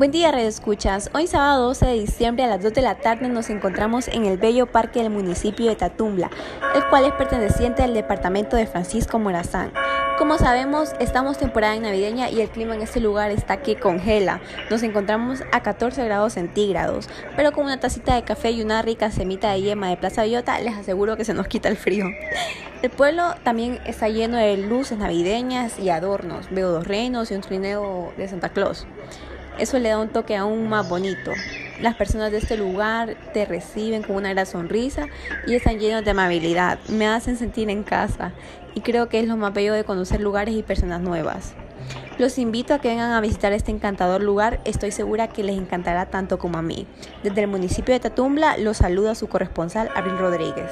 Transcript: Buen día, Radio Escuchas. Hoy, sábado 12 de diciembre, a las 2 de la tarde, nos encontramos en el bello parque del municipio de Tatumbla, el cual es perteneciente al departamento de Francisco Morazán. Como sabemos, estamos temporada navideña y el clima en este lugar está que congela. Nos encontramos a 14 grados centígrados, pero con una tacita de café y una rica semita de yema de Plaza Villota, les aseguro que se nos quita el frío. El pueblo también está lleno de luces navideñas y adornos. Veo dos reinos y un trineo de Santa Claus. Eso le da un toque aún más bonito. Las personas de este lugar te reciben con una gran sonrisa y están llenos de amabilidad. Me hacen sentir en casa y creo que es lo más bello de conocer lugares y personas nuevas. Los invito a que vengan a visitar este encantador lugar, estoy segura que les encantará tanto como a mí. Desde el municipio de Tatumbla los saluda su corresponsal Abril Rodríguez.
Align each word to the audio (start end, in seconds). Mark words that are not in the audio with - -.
Buen 0.00 0.12
día, 0.12 0.32
Radio 0.32 0.48
Escuchas. 0.48 1.10
Hoy, 1.12 1.26
sábado 1.26 1.66
12 1.66 1.84
de 1.84 1.92
diciembre, 1.92 2.44
a 2.44 2.46
las 2.46 2.62
2 2.62 2.72
de 2.72 2.80
la 2.80 2.94
tarde, 2.94 3.28
nos 3.28 3.50
encontramos 3.50 4.08
en 4.08 4.24
el 4.24 4.38
bello 4.38 4.64
parque 4.64 5.02
del 5.02 5.10
municipio 5.10 5.66
de 5.66 5.76
Tatumbla, 5.76 6.30
el 6.74 6.86
cual 6.88 7.04
es 7.04 7.12
perteneciente 7.12 7.82
al 7.82 7.92
departamento 7.92 8.56
de 8.56 8.66
Francisco 8.66 9.18
Morazán. 9.18 9.72
Como 10.16 10.38
sabemos, 10.38 10.92
estamos 11.00 11.36
temporada 11.36 11.78
navideña 11.78 12.30
y 12.30 12.40
el 12.40 12.48
clima 12.48 12.74
en 12.74 12.80
este 12.80 12.98
lugar 12.98 13.30
está 13.30 13.58
que 13.58 13.78
congela. 13.78 14.40
Nos 14.70 14.82
encontramos 14.82 15.42
a 15.52 15.62
14 15.62 16.02
grados 16.06 16.32
centígrados, 16.32 17.10
pero 17.36 17.52
con 17.52 17.66
una 17.66 17.78
tacita 17.78 18.14
de 18.14 18.24
café 18.24 18.52
y 18.52 18.62
una 18.62 18.80
rica 18.80 19.10
semita 19.10 19.52
de 19.52 19.60
yema 19.60 19.90
de 19.90 19.98
Plaza 19.98 20.24
Villota, 20.24 20.58
les 20.60 20.78
aseguro 20.78 21.18
que 21.18 21.26
se 21.26 21.34
nos 21.34 21.46
quita 21.46 21.68
el 21.68 21.76
frío. 21.76 22.06
El 22.80 22.88
pueblo 22.88 23.34
también 23.42 23.78
está 23.84 24.08
lleno 24.08 24.38
de 24.38 24.56
luces 24.56 24.96
navideñas 24.96 25.78
y 25.78 25.90
adornos. 25.90 26.48
Veo 26.50 26.70
dos 26.70 26.86
reinos 26.86 27.30
y 27.30 27.34
un 27.34 27.42
trineo 27.42 28.14
de 28.16 28.26
Santa 28.28 28.48
Claus. 28.48 28.86
Eso 29.60 29.78
le 29.78 29.90
da 29.90 29.98
un 29.98 30.08
toque 30.08 30.36
aún 30.36 30.70
más 30.70 30.88
bonito. 30.88 31.32
Las 31.82 31.94
personas 31.94 32.32
de 32.32 32.38
este 32.38 32.56
lugar 32.56 33.14
te 33.34 33.44
reciben 33.44 34.02
con 34.02 34.16
una 34.16 34.30
gran 34.30 34.46
sonrisa 34.46 35.06
y 35.46 35.54
están 35.54 35.78
llenos 35.78 36.02
de 36.02 36.12
amabilidad. 36.12 36.78
Me 36.88 37.06
hacen 37.06 37.36
sentir 37.36 37.68
en 37.68 37.82
casa 37.82 38.32
y 38.74 38.80
creo 38.80 39.10
que 39.10 39.20
es 39.20 39.28
lo 39.28 39.36
más 39.36 39.52
bello 39.52 39.74
de 39.74 39.84
conocer 39.84 40.22
lugares 40.22 40.54
y 40.54 40.62
personas 40.62 41.02
nuevas. 41.02 41.52
Los 42.16 42.38
invito 42.38 42.72
a 42.72 42.78
que 42.78 42.88
vengan 42.88 43.12
a 43.12 43.20
visitar 43.20 43.52
este 43.52 43.70
encantador 43.70 44.22
lugar, 44.22 44.60
estoy 44.64 44.92
segura 44.92 45.28
que 45.28 45.44
les 45.44 45.58
encantará 45.58 46.06
tanto 46.06 46.38
como 46.38 46.56
a 46.56 46.62
mí. 46.62 46.86
Desde 47.22 47.42
el 47.42 47.48
municipio 47.48 47.92
de 47.92 48.00
Tatumbla 48.00 48.56
los 48.56 48.78
saluda 48.78 49.14
su 49.14 49.28
corresponsal 49.28 49.90
Abril 49.94 50.16
Rodríguez. 50.16 50.70